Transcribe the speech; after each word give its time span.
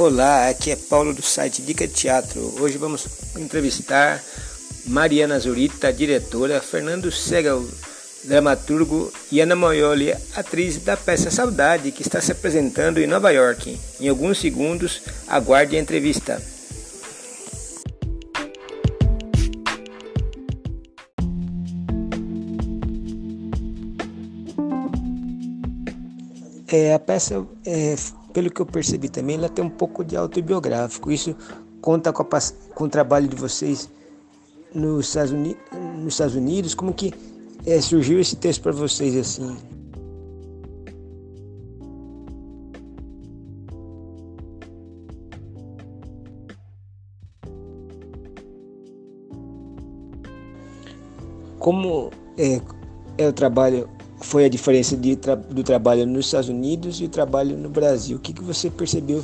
Olá, 0.00 0.48
aqui 0.48 0.70
é 0.70 0.76
Paulo 0.76 1.12
do 1.12 1.22
site 1.22 1.60
Dica 1.60 1.84
de 1.84 1.92
Teatro. 1.92 2.54
Hoje 2.60 2.78
vamos 2.78 3.04
entrevistar 3.36 4.22
Mariana 4.86 5.40
Zurita, 5.40 5.92
diretora, 5.92 6.60
Fernando 6.60 7.10
Segal, 7.10 7.64
dramaturgo, 8.22 9.12
e 9.32 9.40
Ana 9.40 9.56
Moioli, 9.56 10.12
atriz 10.36 10.76
da 10.78 10.96
peça 10.96 11.32
Saudade, 11.32 11.90
que 11.90 12.02
está 12.02 12.20
se 12.20 12.30
apresentando 12.30 12.98
em 12.98 13.08
Nova 13.08 13.32
York. 13.32 13.76
Em 13.98 14.08
alguns 14.08 14.38
segundos, 14.38 15.02
aguarde 15.26 15.76
a 15.76 15.80
entrevista. 15.80 16.40
É, 26.68 26.94
a 26.94 26.98
peça, 27.00 27.44
é, 27.66 27.96
pelo 28.38 28.52
que 28.52 28.62
eu 28.62 28.66
percebi 28.66 29.08
também, 29.08 29.34
ela 29.34 29.48
tem 29.48 29.64
um 29.64 29.68
pouco 29.68 30.04
de 30.04 30.16
autobiográfico. 30.16 31.10
Isso 31.10 31.34
conta 31.80 32.12
com, 32.12 32.22
a, 32.22 32.40
com 32.72 32.84
o 32.84 32.88
trabalho 32.88 33.26
de 33.26 33.34
vocês 33.34 33.90
nos 34.72 35.08
Estados 35.08 35.32
Unidos, 35.32 35.60
nos 35.96 36.14
Estados 36.14 36.36
Unidos 36.36 36.72
como 36.72 36.94
que 36.94 37.12
é, 37.66 37.80
surgiu 37.80 38.20
esse 38.20 38.36
texto 38.36 38.62
para 38.62 38.70
vocês 38.70 39.16
assim? 39.16 39.56
Como 51.58 52.10
é, 52.38 52.60
é 53.18 53.26
o 53.26 53.32
trabalho 53.32 53.97
foi 54.20 54.44
a 54.44 54.48
diferença 54.48 54.96
de, 54.96 55.16
do 55.50 55.62
trabalho 55.62 56.06
nos 56.06 56.26
Estados 56.26 56.48
Unidos 56.48 57.00
e 57.00 57.04
o 57.04 57.08
trabalho 57.08 57.56
no 57.56 57.68
Brasil? 57.68 58.16
O 58.16 58.20
que, 58.20 58.32
que 58.32 58.42
você 58.42 58.70
percebeu, 58.70 59.22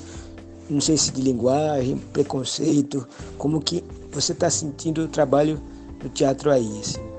não 0.68 0.80
sei 0.80 0.96
se 0.96 1.12
de 1.12 1.20
linguagem, 1.20 1.98
preconceito, 2.12 3.06
como 3.36 3.60
que 3.60 3.82
você 4.12 4.32
está 4.32 4.48
sentindo 4.48 5.02
o 5.02 5.08
trabalho 5.08 5.60
no 6.02 6.08
teatro 6.08 6.50
aí? 6.50 6.80
Assim? 6.80 7.13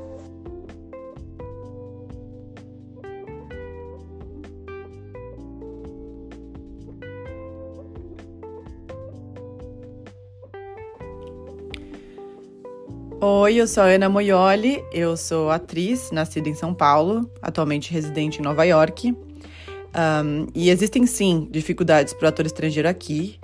Oi, 13.38 13.55
eu 13.55 13.67
sou 13.67 13.83
a 13.83 13.88
Ana 13.88 14.08
Moioli, 14.08 14.81
eu 14.94 15.17
sou 15.17 15.50
atriz, 15.50 16.09
nascida 16.09 16.47
em 16.47 16.53
São 16.53 16.73
Paulo, 16.73 17.30
atualmente 17.41 17.91
residente 17.91 18.39
em 18.39 18.41
Nova 18.41 18.64
York. 18.64 19.11
Um, 19.11 20.47
e 20.55 20.69
existem 20.69 21.05
sim 21.05 21.45
dificuldades 21.52 22.13
para 22.13 22.28
o 22.28 22.30
ator 22.30 22.45
estrangeiro 22.45 22.88
aqui. 22.88 23.38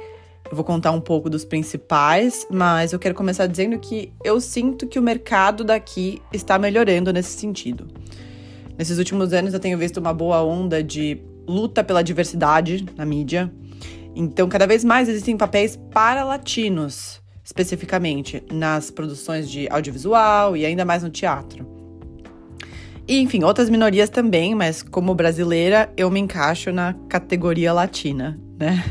Eu 0.49 0.55
vou 0.55 0.63
contar 0.63 0.91
um 0.91 1.01
pouco 1.01 1.29
dos 1.29 1.43
principais, 1.43 2.47
mas 2.49 2.93
eu 2.93 2.99
quero 2.99 3.13
começar 3.13 3.47
dizendo 3.47 3.77
que 3.79 4.13
eu 4.23 4.39
sinto 4.39 4.87
que 4.87 4.97
o 4.97 5.01
mercado 5.01 5.61
daqui 5.61 6.21
está 6.31 6.57
melhorando 6.57 7.11
nesse 7.11 7.37
sentido. 7.37 7.85
Nesses 8.77 8.97
últimos 8.97 9.33
anos 9.33 9.53
eu 9.53 9.59
tenho 9.59 9.77
visto 9.77 9.97
uma 9.97 10.13
boa 10.13 10.41
onda 10.41 10.81
de 10.81 11.21
luta 11.45 11.83
pela 11.83 12.01
diversidade 12.01 12.85
na 12.95 13.05
mídia. 13.05 13.53
Então, 14.15 14.47
cada 14.47 14.65
vez 14.65 14.85
mais 14.85 15.09
existem 15.09 15.35
papéis 15.35 15.77
para 15.91 16.23
latinos, 16.23 17.20
especificamente 17.43 18.43
nas 18.51 18.91
produções 18.91 19.49
de 19.49 19.67
audiovisual 19.69 20.55
e 20.55 20.65
ainda 20.65 20.85
mais 20.85 21.03
no 21.03 21.09
teatro. 21.09 21.65
E, 23.07 23.19
enfim, 23.19 23.43
outras 23.43 23.69
minorias 23.69 24.09
também, 24.09 24.55
mas 24.55 24.81
como 24.81 25.13
brasileira, 25.13 25.91
eu 25.97 26.09
me 26.09 26.19
encaixo 26.19 26.71
na 26.71 26.93
categoria 27.09 27.73
latina, 27.73 28.39
né? 28.57 28.83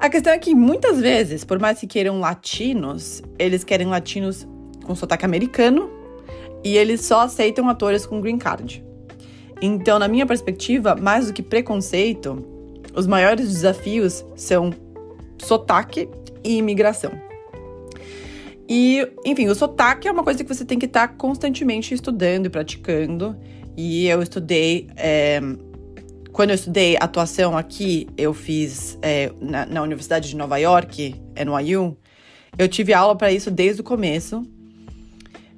A 0.00 0.08
questão 0.08 0.32
é 0.32 0.38
que 0.38 0.54
muitas 0.54 1.00
vezes, 1.00 1.42
por 1.42 1.58
mais 1.58 1.80
que 1.80 1.86
queiram 1.86 2.20
latinos, 2.20 3.20
eles 3.36 3.64
querem 3.64 3.88
latinos 3.88 4.46
com 4.84 4.94
sotaque 4.94 5.24
americano 5.24 5.90
e 6.62 6.76
eles 6.76 7.04
só 7.04 7.22
aceitam 7.22 7.68
atores 7.68 8.06
com 8.06 8.20
green 8.20 8.38
card. 8.38 8.84
Então, 9.60 9.98
na 9.98 10.06
minha 10.06 10.24
perspectiva, 10.24 10.94
mais 10.94 11.26
do 11.26 11.32
que 11.32 11.42
preconceito, 11.42 12.46
os 12.94 13.08
maiores 13.08 13.48
desafios 13.48 14.24
são 14.36 14.72
sotaque 15.38 16.08
e 16.44 16.58
imigração. 16.58 17.27
E, 18.68 19.10
enfim, 19.24 19.48
o 19.48 19.54
sotaque 19.54 20.06
é 20.06 20.12
uma 20.12 20.22
coisa 20.22 20.44
que 20.44 20.54
você 20.54 20.64
tem 20.64 20.78
que 20.78 20.84
estar 20.84 21.08
tá 21.08 21.14
constantemente 21.14 21.94
estudando 21.94 22.46
e 22.46 22.50
praticando. 22.50 23.34
E 23.76 24.06
eu 24.06 24.20
estudei. 24.22 24.88
É, 24.94 25.40
quando 26.32 26.50
eu 26.50 26.54
estudei 26.54 26.96
atuação 27.00 27.56
aqui, 27.56 28.06
eu 28.16 28.34
fiz 28.34 28.98
é, 29.00 29.32
na, 29.40 29.64
na, 29.64 29.82
Universidade 29.82 30.28
de 30.28 30.36
Nova 30.36 30.58
York, 30.58 31.14
NYU. 31.34 31.96
Eu 32.58 32.68
tive 32.68 32.92
aula 32.92 33.16
para 33.16 33.32
isso 33.32 33.50
desde 33.50 33.80
o 33.80 33.84
começo. 33.84 34.42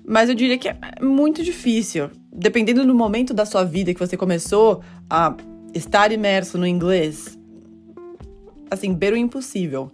Mas 0.07 0.29
eu 0.29 0.35
diria 0.35 0.57
que 0.57 0.69
é 0.69 0.77
muito 1.03 1.43
difícil. 1.43 2.11
Dependendo 2.33 2.87
do 2.87 2.95
momento 2.95 3.35
da 3.35 3.45
sua 3.45 3.65
vida 3.65 3.93
que 3.93 3.99
você 3.99 4.17
começou 4.17 4.83
a 5.09 5.37
estar 5.75 6.13
imerso 6.13 6.57
no 6.57 6.67
inglês, 6.67 7.37
assim, 8.71 8.95
beira 8.95 9.17
o 9.17 9.19
impossível. 9.19 9.91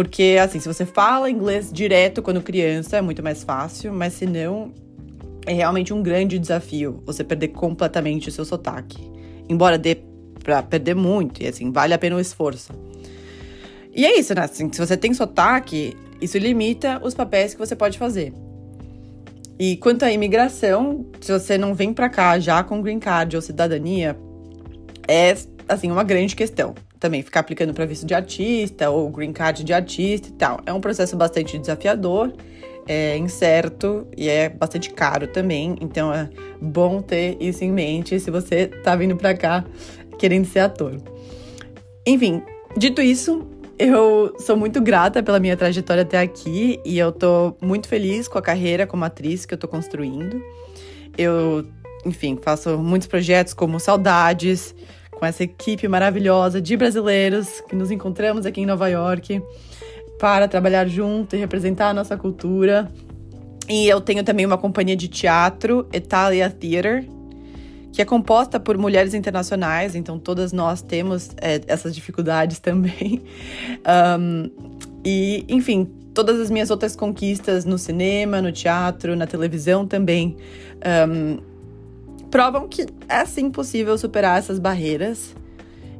Porque, 0.00 0.38
assim, 0.42 0.58
se 0.58 0.66
você 0.66 0.86
fala 0.86 1.28
inglês 1.28 1.70
direto 1.70 2.22
quando 2.22 2.40
criança, 2.40 2.96
é 2.96 3.02
muito 3.02 3.22
mais 3.22 3.44
fácil, 3.44 3.92
mas 3.92 4.14
se 4.14 4.24
não, 4.24 4.72
é 5.44 5.52
realmente 5.52 5.92
um 5.92 6.02
grande 6.02 6.38
desafio 6.38 7.02
você 7.04 7.22
perder 7.22 7.48
completamente 7.48 8.30
o 8.30 8.32
seu 8.32 8.46
sotaque. 8.46 8.96
Embora 9.46 9.76
dê 9.76 9.98
pra 10.42 10.62
perder 10.62 10.94
muito, 10.94 11.42
e 11.42 11.46
assim, 11.46 11.70
vale 11.70 11.92
a 11.92 11.98
pena 11.98 12.16
o 12.16 12.18
esforço. 12.18 12.72
E 13.94 14.06
é 14.06 14.18
isso, 14.18 14.34
né? 14.34 14.44
Assim, 14.44 14.72
se 14.72 14.80
você 14.80 14.96
tem 14.96 15.12
sotaque, 15.12 15.94
isso 16.18 16.38
limita 16.38 16.98
os 17.04 17.12
papéis 17.12 17.52
que 17.52 17.60
você 17.60 17.76
pode 17.76 17.98
fazer. 17.98 18.32
E 19.58 19.76
quanto 19.76 20.06
à 20.06 20.10
imigração, 20.10 21.04
se 21.20 21.30
você 21.30 21.58
não 21.58 21.74
vem 21.74 21.92
para 21.92 22.08
cá 22.08 22.38
já 22.38 22.64
com 22.64 22.80
green 22.80 22.98
card 22.98 23.36
ou 23.36 23.42
cidadania, 23.42 24.16
é 25.06 25.36
assim 25.68 25.90
uma 25.90 26.04
grande 26.04 26.34
questão 26.34 26.74
também 27.00 27.22
ficar 27.22 27.40
aplicando 27.40 27.72
para 27.72 27.86
visto 27.86 28.06
de 28.06 28.12
artista 28.12 28.90
ou 28.90 29.08
green 29.08 29.32
card 29.32 29.64
de 29.64 29.72
artista 29.72 30.28
e 30.28 30.32
tal. 30.32 30.60
É 30.66 30.72
um 30.72 30.80
processo 30.80 31.16
bastante 31.16 31.58
desafiador, 31.58 32.32
é 32.86 33.16
incerto 33.16 34.06
e 34.14 34.28
é 34.28 34.50
bastante 34.50 34.90
caro 34.90 35.26
também. 35.26 35.76
Então 35.80 36.12
é 36.12 36.28
bom 36.60 37.00
ter 37.00 37.38
isso 37.40 37.64
em 37.64 37.72
mente 37.72 38.20
se 38.20 38.30
você 38.30 38.66
tá 38.66 38.94
vindo 38.94 39.16
para 39.16 39.34
cá 39.34 39.64
querendo 40.18 40.44
ser 40.44 40.60
ator. 40.60 41.00
Enfim, 42.06 42.42
dito 42.76 43.00
isso, 43.00 43.48
eu 43.78 44.34
sou 44.38 44.56
muito 44.56 44.78
grata 44.82 45.22
pela 45.22 45.40
minha 45.40 45.56
trajetória 45.56 46.02
até 46.02 46.18
aqui 46.18 46.78
e 46.84 46.98
eu 46.98 47.10
tô 47.10 47.56
muito 47.62 47.88
feliz 47.88 48.28
com 48.28 48.36
a 48.36 48.42
carreira 48.42 48.86
como 48.86 49.06
atriz 49.06 49.46
que 49.46 49.54
eu 49.54 49.58
tô 49.58 49.66
construindo. 49.66 50.38
Eu, 51.16 51.66
enfim, 52.04 52.38
faço 52.42 52.76
muitos 52.76 53.08
projetos 53.08 53.54
como 53.54 53.80
Saudades, 53.80 54.74
com 55.20 55.26
essa 55.26 55.44
equipe 55.44 55.86
maravilhosa 55.86 56.62
de 56.62 56.74
brasileiros 56.78 57.60
que 57.68 57.76
nos 57.76 57.90
encontramos 57.90 58.46
aqui 58.46 58.62
em 58.62 58.66
Nova 58.66 58.88
York 58.88 59.42
para 60.18 60.48
trabalhar 60.48 60.88
junto 60.88 61.36
e 61.36 61.38
representar 61.38 61.90
a 61.90 61.94
nossa 61.94 62.16
cultura. 62.16 62.90
E 63.68 63.86
eu 63.86 64.00
tenho 64.00 64.24
também 64.24 64.46
uma 64.46 64.56
companhia 64.56 64.96
de 64.96 65.08
teatro, 65.08 65.86
Italia 65.92 66.48
Theater, 66.48 67.06
que 67.92 68.00
é 68.00 68.04
composta 68.06 68.58
por 68.58 68.78
mulheres 68.78 69.12
internacionais, 69.12 69.94
então 69.94 70.18
todas 70.18 70.54
nós 70.54 70.80
temos 70.80 71.28
é, 71.36 71.60
essas 71.66 71.94
dificuldades 71.94 72.58
também. 72.58 73.22
Um, 74.18 74.50
e, 75.04 75.44
enfim, 75.50 75.86
todas 76.14 76.40
as 76.40 76.50
minhas 76.50 76.70
outras 76.70 76.96
conquistas 76.96 77.66
no 77.66 77.76
cinema, 77.76 78.40
no 78.40 78.52
teatro, 78.52 79.14
na 79.14 79.26
televisão 79.26 79.86
também. 79.86 80.38
Um, 81.06 81.49
provam 82.30 82.68
que 82.68 82.86
é 83.08 83.24
sim 83.24 83.50
possível 83.50 83.96
superar 83.98 84.38
essas 84.38 84.58
barreiras. 84.58 85.34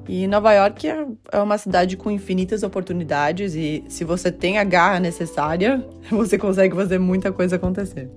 E 0.09 0.27
Nova 0.27 0.53
York 0.53 0.89
é, 0.89 1.07
é 1.33 1.39
uma 1.39 1.59
cidade 1.59 1.97
com 1.97 2.11
infinitas 2.11 2.63
oportunidades 2.63 3.55
e 3.55 3.85
se 3.89 4.03
você 4.03 4.33
tem 4.33 4.59
a 4.59 4.65
garra 4.65 4.99
necessária, 4.99 5.87
você 6.11 6.39
consegue 6.39 6.75
fazer 6.75 6.99
muita 6.99 7.31
coisa 7.31 7.57
acontecer. 7.57 8.11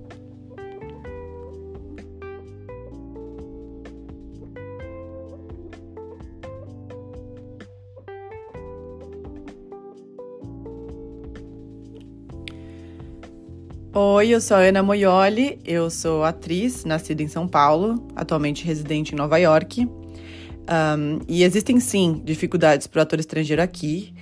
Oi, 13.96 14.30
eu 14.30 14.40
sou 14.40 14.56
a 14.56 14.60
Ana 14.60 14.82
Moioli, 14.82 15.60
eu 15.64 15.88
sou 15.88 16.24
atriz, 16.24 16.84
nascida 16.84 17.22
em 17.22 17.28
São 17.28 17.46
Paulo, 17.46 18.04
atualmente 18.16 18.64
residente 18.64 19.14
em 19.14 19.16
Nova 19.16 19.38
York. 19.38 19.86
Um, 19.86 21.20
e 21.28 21.44
existem 21.44 21.78
sim 21.78 22.20
dificuldades 22.24 22.88
para 22.88 22.98
o 22.98 23.02
ator 23.02 23.20
estrangeiro 23.20 23.62
aqui. 23.62 24.12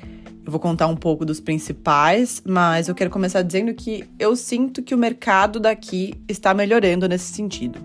Eu 0.45 0.53
vou 0.53 0.61
contar 0.61 0.89
um 0.89 0.95
pouco 0.95 1.25
dos 1.25 1.41
principais, 1.41 2.43
mas 2.47 2.87
eu 2.87 2.95
quero 2.95 3.09
começar 3.09 3.41
dizendo 3.41 3.73
que 3.73 4.05
eu 4.19 4.37
sinto 4.37 4.83
que 4.83 4.95
o 4.95 4.99
mercado 4.99 5.59
daqui 5.59 6.13
está 6.29 6.53
melhorando 6.53 7.09
nesse 7.09 7.33
sentido. 7.33 7.79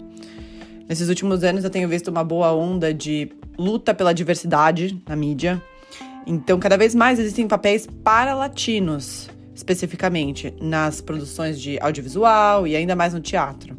Nesses 0.90 1.08
últimos 1.08 1.42
anos 1.42 1.64
eu 1.64 1.70
tenho 1.70 1.88
visto 1.88 2.10
uma 2.10 2.22
boa 2.22 2.52
onda 2.52 2.94
de 2.94 3.32
luta 3.58 3.94
pela 3.94 4.12
diversidade 4.12 5.02
na 5.08 5.16
mídia. 5.16 5.64
Então, 6.26 6.60
cada 6.60 6.76
vez 6.76 6.94
mais 6.94 7.18
existem 7.18 7.48
papéis 7.48 7.88
para 8.04 8.36
latinos, 8.36 9.30
especificamente 9.58 10.54
nas 10.62 11.02
produções 11.02 11.60
de 11.60 11.80
audiovisual 11.82 12.68
e 12.68 12.76
ainda 12.76 12.96
mais 12.96 13.12
no 13.16 13.20
teatro. 13.20 13.76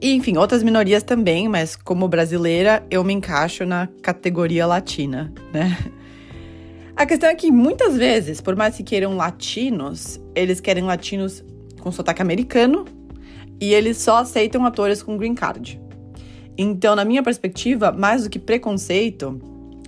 E, 0.00 0.14
enfim, 0.14 0.38
outras 0.38 0.62
minorias 0.62 1.02
também, 1.02 1.46
mas 1.46 1.76
como 1.76 2.08
brasileira, 2.08 2.82
eu 2.90 3.04
me 3.04 3.12
encaixo 3.12 3.66
na 3.66 3.86
categoria 4.00 4.66
latina, 4.66 5.30
né? 5.52 5.76
A 6.96 7.04
questão 7.04 7.28
é 7.28 7.34
que 7.34 7.50
muitas 7.50 7.96
vezes, 7.96 8.40
por 8.40 8.56
mais 8.56 8.76
que 8.76 8.82
queiram 8.82 9.14
latinos, 9.14 10.18
eles 10.34 10.58
querem 10.58 10.84
latinos 10.84 11.44
com 11.78 11.92
sotaque 11.92 12.22
americano 12.22 12.86
e 13.60 13.74
eles 13.74 13.98
só 13.98 14.18
aceitam 14.18 14.64
atores 14.64 15.02
com 15.02 15.18
green 15.18 15.34
card. 15.34 15.78
Então, 16.56 16.96
na 16.96 17.04
minha 17.04 17.22
perspectiva, 17.22 17.92
mais 17.92 18.24
do 18.24 18.30
que 18.30 18.38
preconceito, 18.38 19.38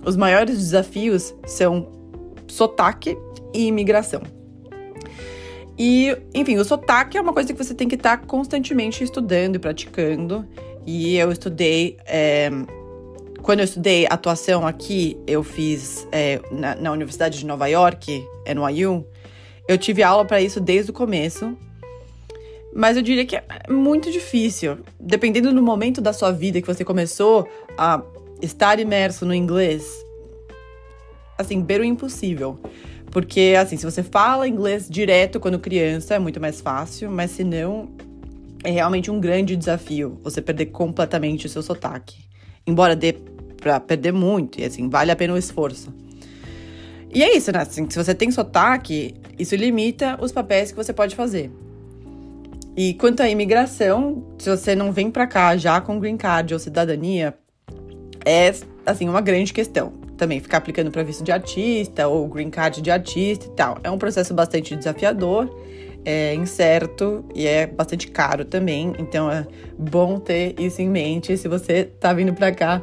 os 0.05 0.15
maiores 0.15 0.57
desafios 0.57 1.33
são 1.45 1.91
sotaque 2.47 3.17
e 3.53 3.65
imigração. 3.65 4.42
E, 5.77 6.15
enfim, 6.33 6.57
o 6.57 6.65
sotaque 6.65 7.17
é 7.17 7.21
uma 7.21 7.33
coisa 7.33 7.51
que 7.51 7.63
você 7.63 7.73
tem 7.73 7.87
que 7.87 7.95
estar 7.95 8.17
tá 8.17 8.25
constantemente 8.25 9.03
estudando 9.03 9.55
e 9.55 9.59
praticando. 9.59 10.47
E 10.85 11.17
eu 11.17 11.31
estudei. 11.31 11.97
É, 12.05 12.49
quando 13.41 13.59
eu 13.59 13.65
estudei 13.65 14.05
atuação 14.09 14.65
aqui, 14.65 15.17
eu 15.27 15.43
fiz 15.43 16.07
é, 16.11 16.39
na, 16.51 16.75
na, 16.75 16.91
Universidade 16.91 17.39
de 17.39 17.45
Nova 17.45 17.67
York, 17.67 18.25
NYU. 18.47 19.05
Eu 19.67 19.77
tive 19.77 20.03
aula 20.03 20.23
para 20.25 20.41
isso 20.41 20.59
desde 20.59 20.91
o 20.91 20.93
começo. 20.93 21.57
Mas 22.75 22.97
eu 22.97 23.03
diria 23.03 23.25
que 23.25 23.35
é 23.35 23.43
muito 23.69 24.11
difícil. 24.11 24.79
Dependendo 24.99 25.53
do 25.53 25.61
momento 25.61 26.01
da 26.01 26.13
sua 26.13 26.31
vida 26.31 26.61
que 26.61 26.67
você 26.67 26.83
começou 26.83 27.47
a 27.77 28.01
estar 28.41 28.79
imerso 28.79 29.25
no 29.25 29.33
inglês, 29.33 29.85
assim, 31.37 31.61
beira 31.61 31.83
o 31.83 31.85
impossível. 31.85 32.59
Porque, 33.13 33.53
assim, 33.61 33.77
se 33.77 33.85
você 33.85 34.01
fala 34.01 34.47
inglês 34.47 34.89
direto 34.89 35.39
quando 35.39 35.59
criança, 35.59 36.15
é 36.15 36.19
muito 36.19 36.41
mais 36.41 36.59
fácil, 36.59 37.11
mas 37.11 37.29
se 37.29 37.43
não, 37.43 37.87
é 38.63 38.71
realmente 38.71 39.11
um 39.11 39.19
grande 39.19 39.55
desafio 39.55 40.17
você 40.23 40.41
perder 40.41 40.65
completamente 40.67 41.45
o 41.45 41.49
seu 41.49 41.61
sotaque. 41.61 42.17
Embora 42.65 42.95
dê 42.95 43.13
pra 43.61 43.79
perder 43.79 44.11
muito, 44.11 44.59
e 44.59 44.65
assim, 44.65 44.89
vale 44.89 45.11
a 45.11 45.15
pena 45.15 45.35
o 45.35 45.37
esforço. 45.37 45.93
E 47.13 47.21
é 47.21 47.37
isso, 47.37 47.51
né? 47.51 47.59
Assim, 47.59 47.87
se 47.87 48.03
você 48.03 48.15
tem 48.15 48.31
sotaque, 48.31 49.13
isso 49.37 49.55
limita 49.55 50.17
os 50.19 50.31
papéis 50.31 50.71
que 50.71 50.75
você 50.75 50.91
pode 50.91 51.15
fazer. 51.15 51.51
E 52.75 52.95
quanto 52.95 53.21
à 53.21 53.29
imigração, 53.29 54.23
se 54.39 54.49
você 54.49 54.73
não 54.73 54.91
vem 54.91 55.11
para 55.11 55.27
cá 55.27 55.55
já 55.55 55.79
com 55.79 55.99
green 55.99 56.17
card 56.17 56.51
ou 56.51 56.59
cidadania, 56.59 57.35
é 58.25 58.51
assim 58.83 59.07
uma 59.07 59.21
grande 59.21 59.53
questão. 59.53 59.93
Também 60.23 60.39
ficar 60.39 60.59
aplicando 60.59 60.89
para 60.89 61.03
visto 61.03 61.21
de 61.21 61.33
artista 61.33 62.07
ou 62.07 62.25
green 62.29 62.49
card 62.49 62.81
de 62.81 62.89
artista 62.89 63.45
e 63.45 63.49
tal. 63.49 63.77
É 63.83 63.91
um 63.91 63.97
processo 63.97 64.33
bastante 64.33 64.73
desafiador, 64.73 65.53
é 66.05 66.33
incerto 66.33 67.25
e 67.35 67.45
é 67.45 67.67
bastante 67.67 68.07
caro 68.07 68.45
também. 68.45 68.93
Então 68.97 69.29
é 69.29 69.45
bom 69.77 70.17
ter 70.19 70.55
isso 70.57 70.81
em 70.81 70.87
mente 70.87 71.35
se 71.35 71.49
você 71.49 71.83
tá 71.83 72.13
vindo 72.13 72.33
para 72.33 72.53
cá 72.53 72.81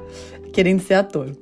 querendo 0.52 0.80
ser 0.80 0.92
ator. 0.92 1.34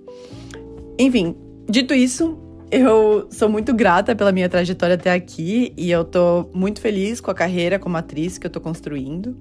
Enfim, 0.97 1.35
dito 1.69 1.93
isso, 1.93 2.39
eu 2.71 3.27
sou 3.29 3.49
muito 3.49 3.75
grata 3.75 4.15
pela 4.15 4.31
minha 4.31 4.49
trajetória 4.49 4.95
até 4.95 5.11
aqui 5.11 5.73
e 5.77 5.91
eu 5.91 6.05
tô 6.05 6.49
muito 6.55 6.81
feliz 6.81 7.21
com 7.21 7.33
a 7.33 7.35
carreira 7.35 7.77
como 7.77 7.97
atriz 7.97 8.39
que 8.39 8.47
eu 8.47 8.51
tô 8.51 8.61
construindo. 8.61 9.37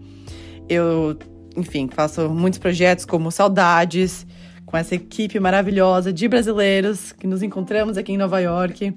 Eu, 0.68 1.20
enfim, 1.56 1.88
faço 1.88 2.28
muitos 2.28 2.58
projetos 2.58 3.06
como 3.06 3.30
Saudades, 3.30 4.26
com 4.68 4.76
essa 4.76 4.94
equipe 4.94 5.40
maravilhosa 5.40 6.12
de 6.12 6.28
brasileiros 6.28 7.14
que 7.14 7.26
nos 7.26 7.42
encontramos 7.42 7.98
aqui 7.98 8.12
em 8.12 8.18
Nova 8.18 8.40
York 8.42 8.94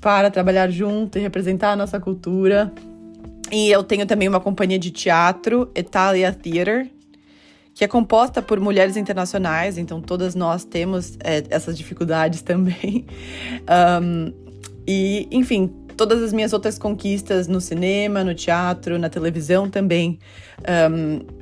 para 0.00 0.28
trabalhar 0.28 0.68
junto 0.70 1.16
e 1.18 1.20
representar 1.20 1.70
a 1.70 1.76
nossa 1.76 2.00
cultura. 2.00 2.72
E 3.50 3.70
eu 3.70 3.84
tenho 3.84 4.04
também 4.06 4.28
uma 4.28 4.40
companhia 4.40 4.78
de 4.78 4.90
teatro, 4.90 5.70
Italia 5.74 6.32
Theater, 6.32 6.90
que 7.72 7.84
é 7.84 7.88
composta 7.88 8.42
por 8.42 8.58
mulheres 8.58 8.96
internacionais, 8.96 9.78
então 9.78 10.00
todas 10.00 10.34
nós 10.34 10.64
temos 10.64 11.16
é, 11.22 11.44
essas 11.48 11.78
dificuldades 11.78 12.42
também. 12.42 13.06
Um, 14.02 14.32
e, 14.84 15.28
enfim, 15.30 15.72
todas 15.96 16.20
as 16.24 16.32
minhas 16.32 16.52
outras 16.52 16.76
conquistas 16.76 17.46
no 17.46 17.60
cinema, 17.60 18.24
no 18.24 18.34
teatro, 18.34 18.98
na 18.98 19.08
televisão 19.08 19.70
também 19.70 20.18
um, 20.90 21.37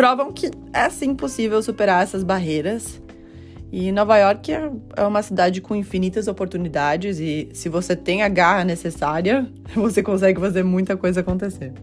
provam 0.00 0.32
que 0.32 0.50
é 0.72 0.88
sim 0.88 1.14
possível 1.14 1.62
superar 1.62 2.02
essas 2.02 2.24
barreiras. 2.24 3.02
E 3.70 3.92
Nova 3.92 4.16
York 4.16 4.50
é, 4.50 4.70
é 4.96 5.04
uma 5.04 5.22
cidade 5.22 5.60
com 5.60 5.76
infinitas 5.76 6.26
oportunidades 6.26 7.20
e 7.20 7.50
se 7.52 7.68
você 7.68 7.94
tem 7.94 8.22
a 8.22 8.28
garra 8.30 8.64
necessária, 8.64 9.46
você 9.76 10.02
consegue 10.02 10.40
fazer 10.40 10.62
muita 10.62 10.96
coisa 10.96 11.20
acontecer. 11.20 11.74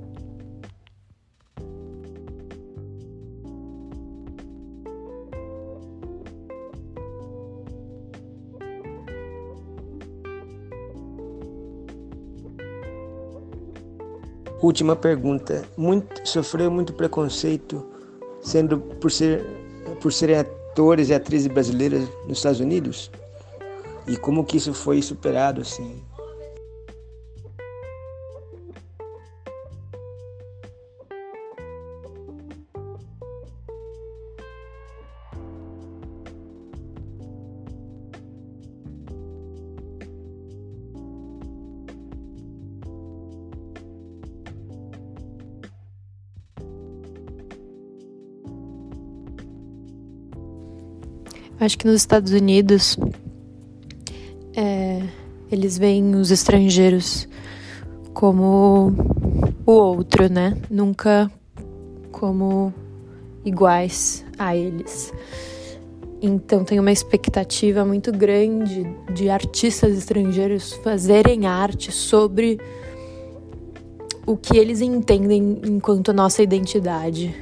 Última 14.60 14.96
pergunta. 14.96 15.64
Muito, 15.78 16.28
sofreu 16.28 16.72
muito 16.72 16.94
preconceito 16.94 17.96
sendo 18.48 18.80
por 18.80 19.12
ser 19.12 19.46
por 20.02 20.14
serem 20.14 20.38
atores 20.38 21.10
e 21.10 21.14
atrizes 21.14 21.48
brasileiras 21.48 22.08
nos 22.28 22.38
Estados 22.38 22.60
Unidos? 22.60 23.12
E 24.08 24.16
como 24.16 24.46
que 24.46 24.58
isso 24.58 24.74
foi 24.74 25.02
superado 25.02 25.62
assim? 25.62 26.02
Acho 51.59 51.77
que 51.77 51.88
nos 51.88 51.95
Estados 51.95 52.31
Unidos 52.31 52.97
é, 54.56 55.02
eles 55.52 55.78
veem 55.78 56.16
os 56.16 56.31
estrangeiros 56.31 57.28
como 58.14 58.94
o 59.66 59.71
outro, 59.71 60.31
né? 60.31 60.56
Nunca 60.69 61.31
como 62.11 62.73
iguais 63.45 64.26
a 64.37 64.56
eles. 64.56 65.14
Então 66.21 66.64
tem 66.64 66.80
uma 66.80 66.92
expectativa 66.92 67.85
muito 67.85 68.11
grande 68.11 68.87
de 69.14 69.30
artistas 69.30 69.97
estrangeiros 69.97 70.73
fazerem 70.83 71.45
arte 71.45 71.92
sobre 71.92 72.59
o 74.26 74.35
que 74.35 74.57
eles 74.57 74.81
entendem 74.81 75.61
enquanto 75.64 76.11
nossa 76.11 76.42
identidade. 76.44 77.33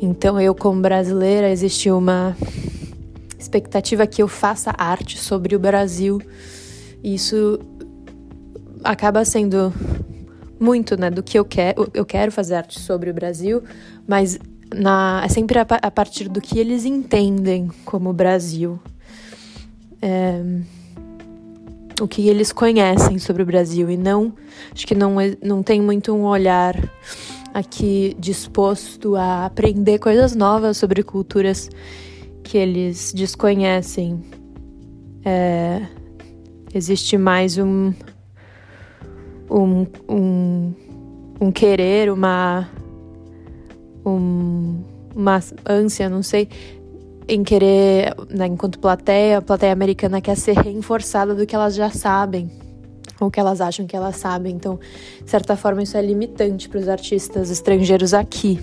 Então 0.00 0.40
eu 0.40 0.54
como 0.54 0.80
brasileira 0.80 1.50
existe 1.50 1.90
uma 1.90 2.36
expectativa 3.38 4.06
que 4.06 4.22
eu 4.22 4.28
faça 4.28 4.74
arte 4.76 5.18
sobre 5.18 5.56
o 5.56 5.58
Brasil. 5.58 6.20
E 7.02 7.14
isso 7.14 7.58
acaba 8.82 9.24
sendo 9.24 9.72
muito, 10.58 10.98
né, 10.98 11.10
do 11.10 11.22
que 11.22 11.38
eu 11.38 11.44
quero. 11.44 11.88
Eu 11.94 12.04
quero 12.04 12.32
fazer 12.32 12.56
arte 12.56 12.80
sobre 12.80 13.10
o 13.10 13.14
Brasil, 13.14 13.62
mas 14.06 14.38
na, 14.74 15.22
é 15.24 15.28
sempre 15.28 15.58
a, 15.58 15.66
a 15.82 15.90
partir 15.90 16.28
do 16.28 16.40
que 16.40 16.58
eles 16.58 16.84
entendem 16.84 17.70
como 17.84 18.12
Brasil. 18.12 18.78
É, 20.02 20.42
o 22.00 22.06
que 22.06 22.28
eles 22.28 22.52
conhecem 22.52 23.18
sobre 23.18 23.42
o 23.42 23.46
Brasil 23.46 23.88
e 23.88 23.96
não 23.96 24.34
acho 24.70 24.86
que 24.86 24.94
não, 24.94 25.16
não 25.42 25.62
tem 25.62 25.80
muito 25.80 26.12
um 26.12 26.24
olhar 26.24 26.76
aqui 27.56 28.14
disposto 28.18 29.16
a 29.16 29.46
aprender 29.46 29.98
coisas 29.98 30.36
novas 30.36 30.76
sobre 30.76 31.02
culturas 31.02 31.70
que 32.44 32.58
eles 32.58 33.14
desconhecem. 33.14 34.22
É, 35.24 35.80
existe 36.74 37.16
mais 37.16 37.56
um, 37.56 37.94
um, 39.50 39.86
um, 40.06 40.74
um 41.40 41.50
querer, 41.50 42.12
uma, 42.12 42.68
um, 44.04 44.84
uma 45.14 45.40
ânsia, 45.66 46.10
não 46.10 46.22
sei, 46.22 46.50
em 47.26 47.42
querer, 47.42 48.14
né, 48.28 48.48
enquanto 48.48 48.78
plateia, 48.78 49.38
a 49.38 49.42
plateia 49.42 49.72
americana 49.72 50.20
quer 50.20 50.36
ser 50.36 50.58
reforçada 50.58 51.34
do 51.34 51.46
que 51.46 51.54
elas 51.54 51.74
já 51.74 51.88
sabem 51.88 52.65
ou 53.20 53.30
que 53.30 53.40
elas 53.40 53.60
acham 53.60 53.86
que 53.86 53.96
elas 53.96 54.16
sabem. 54.16 54.54
Então, 54.54 54.78
de 55.22 55.30
certa 55.30 55.56
forma, 55.56 55.82
isso 55.82 55.96
é 55.96 56.02
limitante 56.02 56.68
para 56.68 56.80
os 56.80 56.88
artistas 56.88 57.50
estrangeiros 57.50 58.12
aqui. 58.12 58.60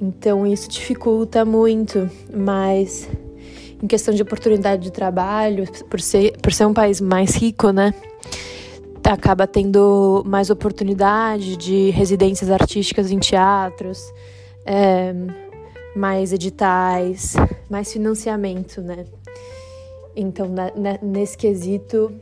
Então 0.00 0.46
isso 0.46 0.66
dificulta 0.68 1.44
muito, 1.44 2.08
mas 2.34 3.06
em 3.82 3.86
questão 3.86 4.14
de 4.14 4.22
oportunidade 4.22 4.82
de 4.82 4.90
trabalho, 4.90 5.70
por 5.90 6.00
ser, 6.00 6.38
por 6.40 6.52
ser 6.52 6.64
um 6.64 6.72
país 6.72 7.00
mais 7.00 7.34
rico, 7.34 7.70
né? 7.70 7.92
Acaba 9.04 9.46
tendo 9.46 10.22
mais 10.24 10.50
oportunidade 10.50 11.56
de 11.56 11.90
residências 11.90 12.50
artísticas 12.50 13.10
em 13.10 13.18
teatros, 13.18 14.00
é, 14.64 15.12
mais 15.94 16.32
editais, 16.32 17.34
mais 17.68 17.92
financiamento, 17.92 18.80
né? 18.80 19.04
Então, 20.16 20.48
nesse 21.02 21.36
quesito, 21.36 22.12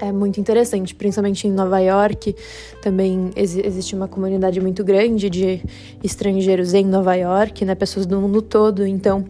é 0.00 0.12
muito 0.12 0.40
interessante, 0.40 0.94
principalmente 0.94 1.46
em 1.46 1.52
Nova 1.52 1.78
York, 1.78 2.34
também 2.82 3.30
ex 3.34 3.56
existe 3.56 3.94
uma 3.94 4.08
comunidade 4.08 4.60
muito 4.60 4.84
grande 4.84 5.30
de 5.30 5.62
estrangeiros 6.02 6.74
em 6.74 6.84
Nova 6.84 7.14
York, 7.14 7.64
né, 7.64 7.74
pessoas 7.74 8.06
do 8.06 8.20
mundo 8.20 8.42
todo, 8.42 8.86
então 8.86 9.24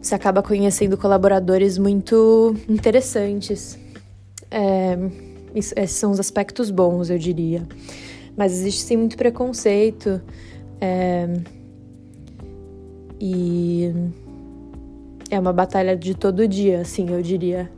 você 0.00 0.14
acaba 0.14 0.42
conhecendo 0.42 0.98
colaboradores 0.98 1.78
muito 1.78 2.54
interessantes. 2.68 3.78
É, 4.50 4.98
esses 5.54 5.96
são 5.96 6.10
os 6.10 6.20
aspectos 6.20 6.70
bons, 6.70 7.08
eu 7.08 7.16
diria. 7.16 7.66
Mas 8.36 8.52
existe 8.52 8.82
sim 8.82 8.96
muito 8.96 9.16
preconceito. 9.16 10.20
É, 10.80 11.26
e 13.18 13.90
é 15.30 15.38
uma 15.38 15.52
batalha 15.52 15.96
de 15.96 16.14
todo 16.14 16.46
dia, 16.46 16.82
assim, 16.82 17.08
eu 17.10 17.22
diria. 17.22 17.70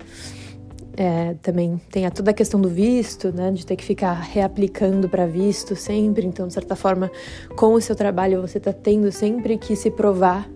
É, 0.99 1.35
também 1.43 1.79
tem 1.91 2.07
a 2.07 2.11
toda 2.11 2.31
a 2.31 2.35
questão 2.35 2.59
do 2.59 2.71
visto, 2.71 3.31
né, 3.31 3.51
de 3.51 3.67
ter 3.67 3.77
que 3.77 3.85
ficar 3.85 4.15
reaplicando 4.15 5.09
para 5.11 5.27
visto 5.27 5.77
sempre. 5.77 6.27
Então, 6.27 6.47
de 6.47 6.55
certa 6.55 6.75
forma, 6.75 7.11
com 7.55 7.75
o 7.75 7.81
seu 7.81 7.95
trabalho, 7.95 8.41
você 8.41 8.57
está 8.57 8.73
tendo 8.73 9.13
sempre 9.13 9.59
que 9.59 9.77
se 9.77 9.91
provar 9.91 10.49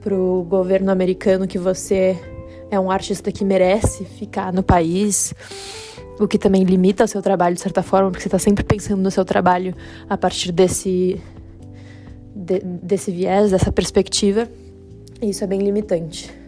para 0.00 0.14
o 0.14 0.44
governo 0.44 0.90
americano 0.90 1.48
que 1.48 1.58
você 1.58 2.16
é 2.70 2.78
um 2.78 2.90
artista 2.90 3.32
que 3.32 3.44
merece 3.44 4.04
ficar 4.04 4.52
no 4.52 4.62
país, 4.62 5.34
o 6.18 6.28
que 6.28 6.38
também 6.38 6.62
limita 6.62 7.04
o 7.04 7.08
seu 7.08 7.20
trabalho 7.20 7.54
de 7.54 7.60
certa 7.60 7.82
forma, 7.82 8.10
porque 8.10 8.22
você 8.22 8.28
está 8.28 8.38
sempre 8.38 8.64
pensando 8.64 9.02
no 9.02 9.10
seu 9.10 9.24
trabalho 9.24 9.74
a 10.08 10.16
partir 10.16 10.52
desse, 10.52 11.20
de, 12.34 12.60
desse 12.60 13.10
viés, 13.10 13.50
dessa 13.50 13.72
perspectiva. 13.72 14.48
E 15.20 15.30
isso 15.30 15.42
é 15.42 15.46
bem 15.46 15.60
limitante. 15.60 16.41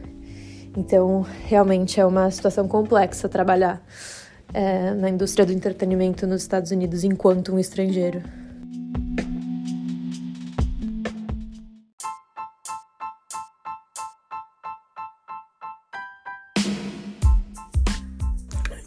Então, 0.76 1.24
realmente 1.46 2.00
é 2.00 2.04
uma 2.04 2.30
situação 2.30 2.66
complexa 2.66 3.28
trabalhar 3.28 3.80
é, 4.52 4.92
na 4.92 5.08
indústria 5.08 5.46
do 5.46 5.52
entretenimento 5.52 6.26
nos 6.26 6.42
Estados 6.42 6.70
Unidos 6.70 7.04
enquanto 7.04 7.54
um 7.54 7.58
estrangeiro. 7.58 8.22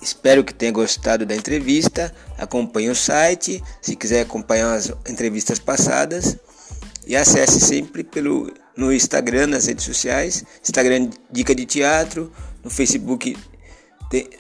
Espero 0.02 0.44
que 0.44 0.54
tenha 0.54 0.74
gostado 0.74 1.26
da 1.26 1.36
entrevista. 1.36 2.14
Acompanhe 2.38 2.90
o 2.90 2.96
site, 2.96 3.64
se 3.82 3.96
quiser 3.96 4.22
acompanhar 4.22 4.74
as 4.74 4.90
entrevistas 5.10 5.58
passadas 5.58 6.38
e 7.06 7.16
acesse 7.16 7.62
sempre 7.62 8.04
pelo 8.04 8.52
no 8.78 8.94
Instagram, 8.94 9.48
nas 9.48 9.66
redes 9.66 9.84
sociais, 9.84 10.44
Instagram 10.62 11.10
Dica 11.32 11.54
de 11.54 11.66
Teatro, 11.66 12.32
no 12.64 12.70
Facebook 12.70 13.36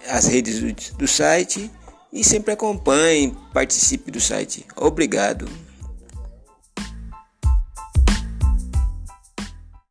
as 0.08 0.27
redes 0.27 0.60
do, 0.60 0.98
do 0.98 1.08
site 1.08 1.70
e 2.13 2.24
sempre 2.24 2.53
acompanhe, 2.53 3.36
participe 3.53 4.12
do 4.12 4.20
site. 4.20 4.65
Obrigado. 4.75 5.67